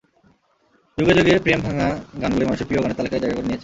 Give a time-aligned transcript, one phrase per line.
[0.97, 1.87] যুগে যুগে প্রেম ভাঙা
[2.21, 3.59] গানগুলোই মানুষের প্রিয় গানের তালিকায় জায়গা করে নিয়েছে।